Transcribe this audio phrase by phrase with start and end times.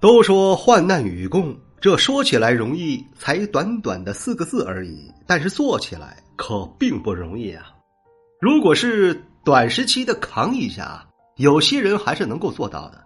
[0.00, 7.66] 都说患难与共，这说起来容易，才短短的四个字而已，但是做起来可并不容易啊。
[8.40, 13.04] 如果是短时期的扛一下，有些人还是能够做到的，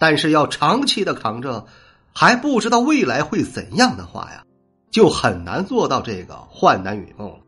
[0.00, 1.66] 但是要长期的扛着，
[2.14, 4.42] 还不知道未来会怎样的话呀，
[4.90, 7.41] 就很难做到这个患难与共了。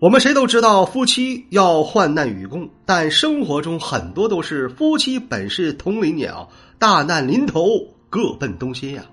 [0.00, 6.48] 我们谁都知道夫妻要患难与共，但生活中很多都是夫妻本是同林鸟。
[6.78, 7.66] 大难临头，
[8.08, 9.04] 各奔东西呀！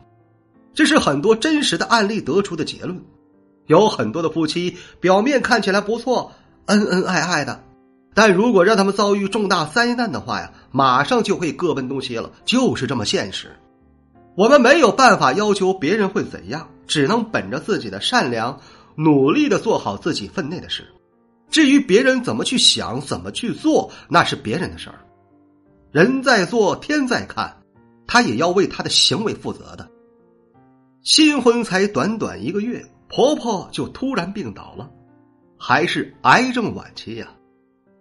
[0.74, 2.98] 这是很多真实的案例得出的结论。
[3.66, 6.32] 有很多的夫妻表面看起来不错，
[6.68, 7.62] 恩恩爱爱的，
[8.14, 12.32] 但如果让他们遭遇重大灾难的话呀，马上就会各奔东西了。
[12.46, 13.50] 就是这么现实。
[14.36, 18.62] 我们没有办法要求别人会怎样，只能本着自己的善良，
[18.98, 20.84] 努力的做好自己分内的事。
[21.50, 25.00] 至于别人怎么去想，怎么去做，那是别人的事儿。
[25.92, 27.62] 人在做，天在看，
[28.08, 29.88] 他也要为他的行为负责的。
[31.04, 34.90] 新婚才短短一个月，婆婆就突然病倒了，
[35.58, 37.30] 还是癌症晚期呀！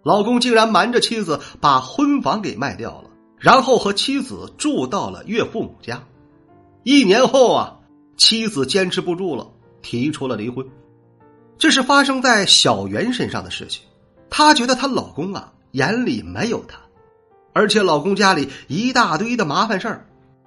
[0.03, 6.03] 老公竟然瞒着妻子把婚房给卖掉了，然后和妻子住到了岳父母家。
[6.83, 7.79] 一年后啊，
[8.17, 9.49] 妻子坚持不住了，
[9.81, 10.67] 提出了离婚。
[11.57, 13.83] 这是发生在小袁身上的事情，
[14.29, 16.77] 她觉得她老公啊眼里没有她。
[17.53, 20.05] 而且老公家里一大堆的麻烦事儿，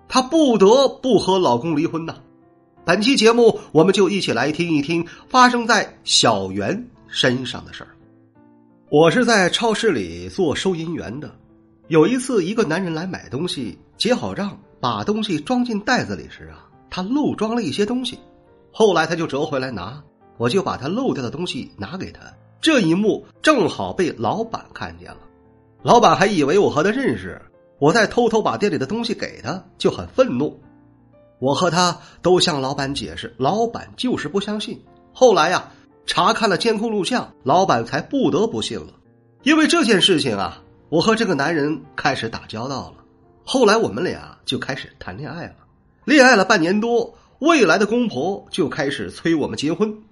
[0.08, 2.14] 她不得不和老公离婚呐。
[2.84, 7.91] 本期节目，我们就一起来听一听发生在小袁身上的事儿。
[8.88, 11.31] 我是在超市里做收银员的，
[11.88, 18.19] 有一次，一个男人来买东西，结好账，把东西装进袋子里时啊，他漏装了一些东西。
[18.72, 20.03] 后来他就折回来拿，
[20.41, 22.21] 我就把他漏掉的东西拿给他。
[22.62, 25.19] 这一幕正好被老板看见了。
[25.83, 27.39] 老板还以为我和他认识，
[27.78, 30.59] 我再偷偷把店里的东西给他，就很愤怒。
[31.41, 34.83] 我和他都向老板解释，老板就是不相信。
[35.12, 35.71] 后来呀，
[36.06, 38.95] 查看了监控录像，老板才不得不信了。
[39.43, 43.05] 因为这件事情啊，我和这个男人开始打交道了。
[43.45, 45.56] 后来我们俩就开始谈恋爱了。
[46.06, 50.03] 恋爱了半年多，未来的公婆就开始催我们结婚，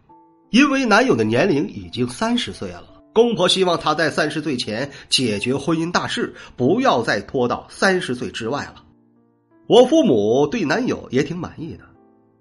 [0.50, 2.84] 因为男友的年龄已经三十岁了。
[3.12, 8.84] 公婆希望他在三十岁前解决婚姻大事，不要再拖到三十岁之外了。
[9.66, 11.84] 我父母对男友也挺满意的，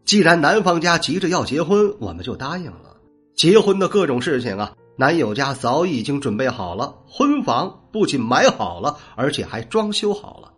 [0.05, 2.95] 既然男方家急着要结婚，我们就答应了。
[3.35, 10.53] 结婚的各种事情啊，男友家早已经准备好了，婚房不仅买好了，而且还装修好了。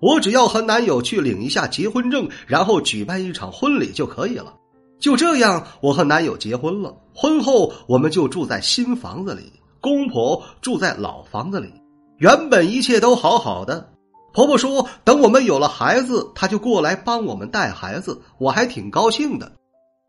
[0.00, 4.54] 我只要和男友去领一下结婚证，然后举办一场婚礼就可以了。
[4.98, 6.94] 就这样，我和男友结婚了。
[7.14, 11.72] 婚后，我们就住在新房子里，公婆住在老房子里。
[12.18, 13.90] 原本一切都好好的。
[14.32, 19.50] 婆婆说，等我们有了孩子，她就过来帮我们带孩子，我还挺高兴的。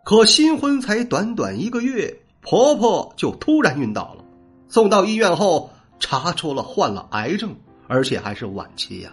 [0.03, 4.23] 可新婚才短短一个月，婆婆就突然晕倒了。
[4.67, 7.55] 送到医院后，查出了患了癌症，
[7.87, 9.11] 而且还是晚期呀。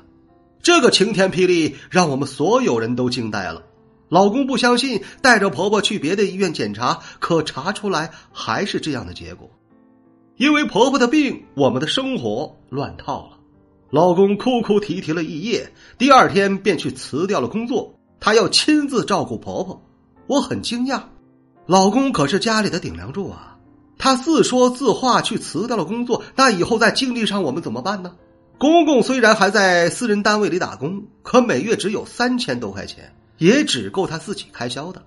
[0.63, 3.63] 这个晴天霹雳，让我们所有人都惊呆了。
[4.09, 9.51] 老公不相信，带着婆婆去别的医院检查，可查出来还是这样的结果。
[10.37, 13.39] 因为婆婆的病，我们的生活乱套了。
[13.91, 19.83] 老公哭哭啼啼了一夜，第二天便去辞掉了工作，他要亲自照顾婆婆。
[20.27, 21.03] 我很惊讶，
[21.67, 23.57] 老公可是家里的顶梁柱啊！
[23.99, 28.15] 他自说自话去辞掉了工作，那以后在经济上我们怎么办呢？
[28.59, 33.13] 公公虽然还在私人单位里打工，可每月只有三千多块钱。
[33.39, 35.03] 也只够她自己开销的，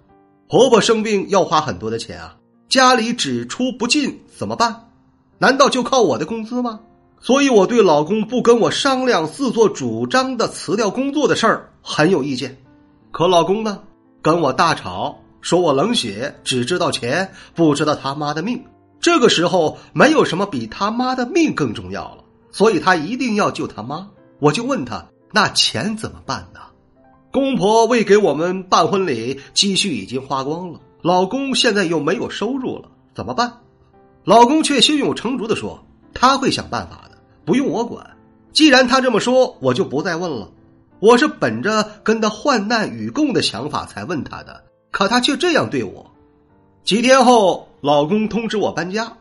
[0.47, 2.35] 婆婆生病要花很多的钱啊，
[2.69, 4.89] 家里只出不进怎么办？
[5.37, 6.79] 难道就靠我的工资吗？
[7.21, 12.57] 所以我对老公不跟我商量、自作主张的辞掉工作的事儿很有意见。
[13.11, 13.81] 可老公呢，
[14.21, 18.63] 跟我大吵，说我冷血，只知道钱，不知道他妈的命。
[19.01, 24.07] 这个时候没有什么比他妈的命更重要了，所以他一定要救他妈。
[24.39, 26.59] 我就问他，那钱怎么办呢？
[27.31, 30.79] 公婆为给我们办婚礼，积蓄已经花光了。
[31.01, 33.51] 老公现在又没有收入了，怎么办？
[34.23, 35.83] 老公却胸有成竹的说
[36.13, 38.05] ：“他会想办法的，不用我管。”
[38.51, 40.49] 既然他这么说，我就不再问了。
[40.99, 46.05] 我是本着跟他患难与共的想法才问他的，可他却这样对我。
[46.83, 49.13] 几天后，老公通知我搬家，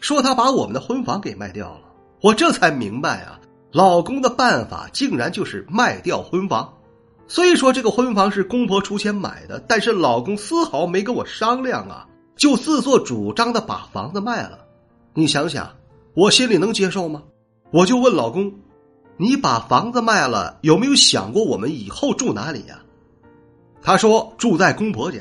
[0.00, 1.80] 说他把我们的婚房给卖掉了。
[2.22, 3.38] 我这才明白啊，
[3.70, 6.72] 老公的办法竟然就是卖掉婚房。
[7.34, 12.06] 虽说这个婚房是公婆出钱买的，但是老公丝毫没跟我商量啊，
[12.36, 14.58] 就自作主张的把房子卖了。
[15.14, 15.74] 你想想，
[16.12, 17.22] 我心里能接受吗？
[17.70, 18.52] 我就问老公。
[19.16, 22.82] 你把房子卖了，有没有想过我们以后住哪里呀？
[23.80, 25.20] 他说住在公婆家，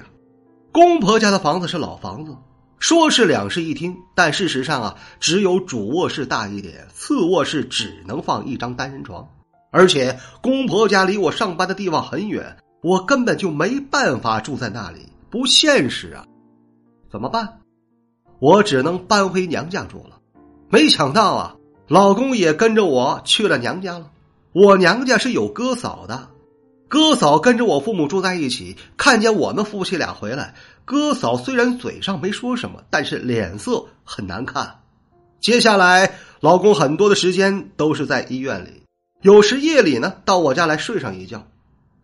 [0.73, 2.35] 公婆家的房子是老房子，
[2.77, 9.25] 说是两室一厅，但事实上啊，只有主卧室大一点，次卧室只能放一张单人床，
[9.71, 16.25] 而且公婆家离我上班的地方很远，我根本就没办法住在那里，不现实啊！
[17.09, 17.59] 怎么办？
[18.39, 20.19] 我只能搬回娘家住了。
[20.69, 21.55] 没想到啊！
[21.87, 24.09] 老公也跟着我去了娘家了。
[24.53, 26.29] 我娘家是有哥嫂的，
[26.87, 28.75] 哥嫂跟着我父母住在一起。
[28.97, 30.53] 看见我们夫妻俩回来，
[30.83, 34.79] 哥嫂虽然嘴上没说什么，但是脸色很难看。
[35.39, 38.83] 接下来，老公很多的时间都是在医院里，
[39.21, 41.47] 有时夜里呢到我家来睡上一觉。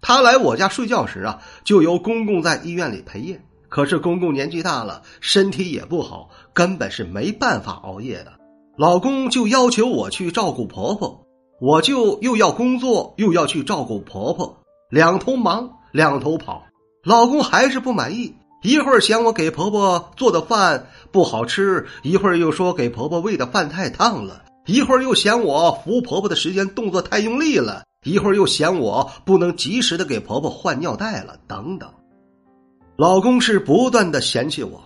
[0.02, 3.42] 他来我家睡觉时啊，就由公公在医院里陪夜。
[3.70, 8.34] 可是公公年纪大了，身体也不好，根本是没办法熬夜的。
[8.78, 11.26] 老公就要求我去照顾婆婆，
[11.60, 14.60] 我就又要工作又要去照顾婆婆，
[14.92, 16.66] 两头忙两头跑。
[17.04, 31.90] 老公还是不满意，一会儿嫌我给婆婆做的饭不好吃，一会儿又说给婆婆喂的饭太烫了，一会儿又嫌我扶婆婆的时间动作太用力了，一会儿又嫌我不能及时的给婆婆换尿袋了，等等。
[32.98, 34.84] 老公是不断的嫌弃我。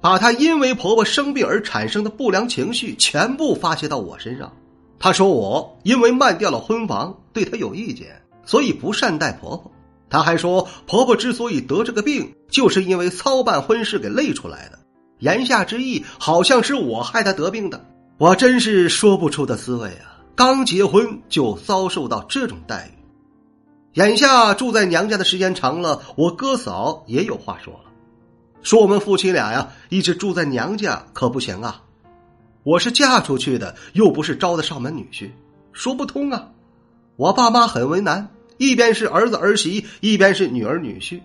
[0.00, 4.52] 把他因为婆婆生病而产生的不良情绪全部发泄到我身上。
[4.98, 9.70] 他说我因为卖掉了婚房，对他有意见，所以不善待婆婆。
[10.10, 14.78] 他还说婆婆之所以得这个病，就是因为操办婚事给累出来的。
[15.18, 17.84] 言下之意，好像是我害她得病的。
[18.18, 20.22] 我真是说不出的滋味啊！
[20.34, 22.98] 刚结婚就遭受到这种待遇。
[24.00, 27.90] 眼下住在娘家的时间长了，我哥嫂也有话说了。
[28.62, 31.82] 说我们夫妻俩呀，一直住在娘家可不行啊！
[32.62, 35.30] 我是嫁出去的，又不是招的上门女婿，
[35.72, 36.48] 说不通啊！
[37.16, 41.20] 我爸妈很为难，一边是儿子儿媳，一边是女儿女婿。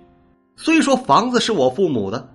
[0.56, 2.28] 虽说房子是我父母的，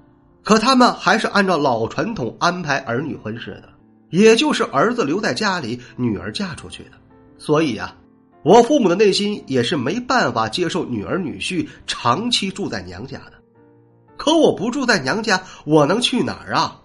[0.44, 3.68] 可他们还是按照老传统安排儿女婚事的，
[4.12, 6.90] 也就是儿子留在家里，女儿嫁出去的。
[7.38, 7.96] 所以啊，
[8.44, 13.32] 我父母的内心也是没办法接受女儿女婿长期住在娘家的。
[14.18, 16.78] 可我不住在娘家，我能去哪儿啊？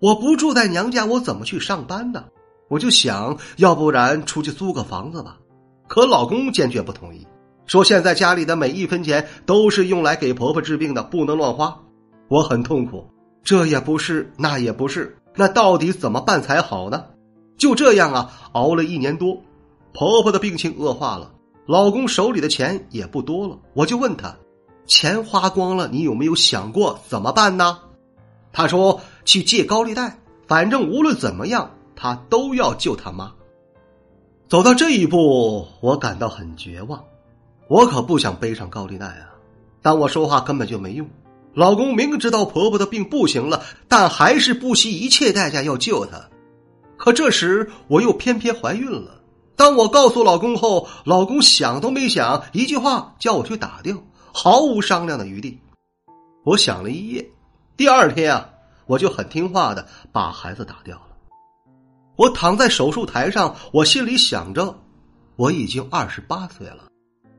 [0.00, 2.24] 我不住在娘家，我怎么去上班呢？
[2.68, 5.38] 我就想要不然出去租个房子吧。
[5.86, 7.26] 可老公坚决不同意，
[7.66, 11.78] 说现在家里的每一分钱都是用来给婆婆治病的，不能乱花。
[12.28, 13.06] 我很痛苦，
[13.44, 17.04] 这也不是，那也不是，那到底怎么办才好呢？
[17.56, 19.36] 就这样啊，熬了一年多，
[19.92, 21.30] 婆婆的病情恶化了，
[21.66, 24.34] 老公手里的钱也不多了，我就问他。
[24.86, 27.78] 钱花光了，你有没有想过怎么办呢？
[28.52, 33.32] 他说去借高利贷，反正无论怎么样，他都要救他妈。
[34.46, 37.02] 走到这一步，我感到很绝望。
[37.66, 39.32] 我可不想背上高利贷啊！
[39.80, 41.08] 但我说话根本就没用。
[41.54, 46.20] 老公明知道婆婆的病不行了，但还是不惜一切代价要救她。
[46.96, 49.20] 可这时我又偏偏怀孕了。
[49.56, 53.96] 当我告诉老公后，老公想都没想，一句话叫我去打掉。
[54.32, 55.56] 毫无商量的余地，
[56.44, 57.24] 我想了一夜。
[57.76, 58.50] 第二天啊，
[58.86, 61.06] 我就很听话的把孩子打掉了。
[62.16, 64.76] 我躺在手术台上，我心里想着，
[65.36, 66.88] 我已经二十八岁了，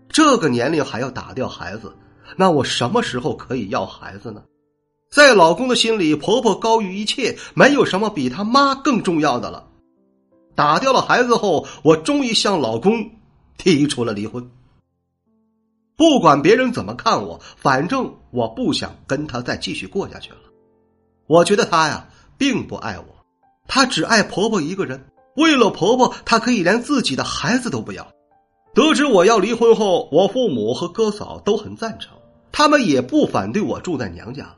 [0.08, 1.94] 这个年龄还要打掉孩子，
[2.36, 4.44] 那我什么时候可以要孩子呢？
[5.10, 9.67] 在老公的心里，婆婆高于一切，没有什么比他妈更重要的了。
[10.55, 13.12] 打掉了孩子后，我终于向老公
[13.58, 14.50] 提出了离婚。
[15.98, 20.38] 不管别人怎么看我，反正我不想跟他再继续过下去了。
[21.27, 23.05] 我觉得他呀，并不爱我，
[23.67, 25.05] 他只爱婆婆一个人。
[25.38, 28.12] 为了婆婆，他可以连自己的孩子都不要。
[28.75, 32.12] 得知我要离婚后，我父母和哥嫂都很赞成，
[32.51, 34.53] 他们也不反对我住在娘家。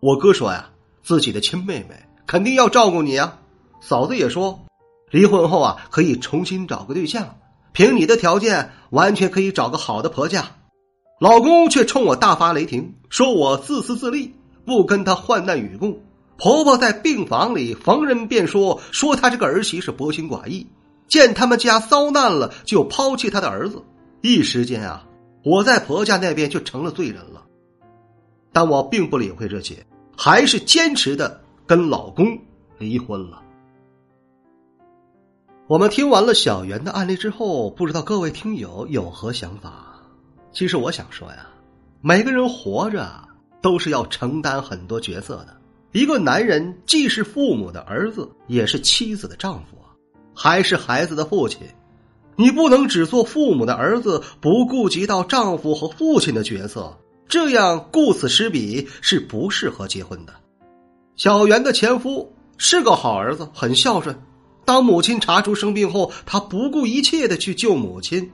[0.00, 0.68] 我哥说呀，
[1.02, 3.38] 自己的亲妹妹肯定要照顾你啊。
[3.80, 4.60] 嫂子也说，
[5.10, 7.38] 离婚后啊，可以重新找个对象，
[7.72, 10.44] 凭你的条件，完全可以找个好的婆家。
[11.18, 14.34] 老公却冲我大发雷霆，说我自私自利，
[14.66, 15.98] 不跟他患难与共。
[16.36, 20.66] 婆婆在病房里逢人便说，说她这个儿媳是薄情寡义，
[21.08, 23.82] 见他们家遭难了就抛弃他的儿子。
[24.20, 25.06] 一时间啊，
[25.44, 27.42] 我在婆家那边就成了罪人了。
[28.52, 32.38] 但我并不理会这些，还是坚持的跟老公
[32.78, 33.42] 离婚了。
[35.68, 39.96] 我们听完了小袁的案例之后，不知道各位听友有何想法？
[40.52, 41.46] 其实我想说呀，
[42.02, 43.10] 每个人活着
[43.62, 45.56] 都是要承担很多角色的。
[45.92, 49.78] 一个男人既是父母的儿子，也是妻子的丈夫，
[50.34, 51.60] 还是孩子的父亲。
[52.36, 56.96] 你不能只做父母的儿子，不顾及到丈夫和父亲的角色，
[57.28, 60.32] 这样顾此失彼，是不适合结婚的。
[61.14, 64.18] 小袁的前夫是个好儿子，很孝顺。
[64.64, 68.30] 当母亲查出生病后，他不顾一切的去救母亲，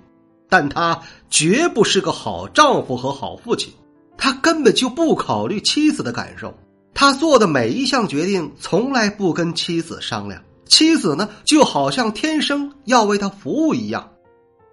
[0.48, 3.72] 但他绝不是个好丈夫和好父亲。
[4.16, 6.54] 他根本就不考虑妻子的感受，
[6.94, 10.40] 他做的每一项决定从来不跟妻子商量。
[10.68, 14.10] 妻子呢，就好像天生要为他服务一样，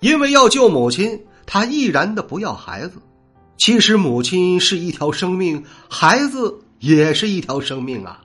[0.01, 2.97] 因为要救母亲，他毅然的不要孩子。
[3.57, 8.21] 其实母亲是一条生命，孩子也是一条生命啊！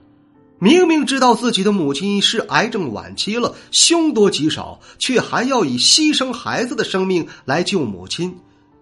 [0.59, 8.37] 明明知道自己的母亲是癌症晚期了，凶多吉少，却还要以牺牲孩子的生命来救母亲，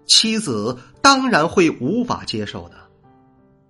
[0.05, 2.75] 妻子当然会无法接受的。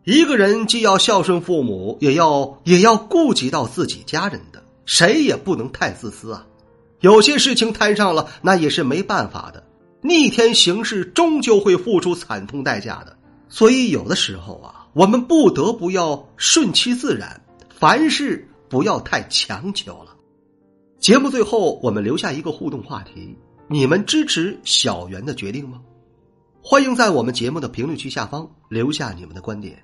[0.06, 4.59] 一个人既要孝顺父母，也要也要顾及到自己家人的。
[4.90, 6.48] 谁也不能太自私啊！
[7.00, 9.64] 有些事情摊上了，那也是没办法的。
[10.02, 13.16] 逆天行事，终究会付出惨痛代价的。
[13.50, 20.16] 所以，有的时候啊，我们不得不要顺其自然，凡事不要太强求了。
[21.00, 25.80] 节目最后，我们留下一个互动话题：你们支持小袁的决定吗？
[26.64, 29.84] 欢迎在我们节目的评论区下方留下你们的观点。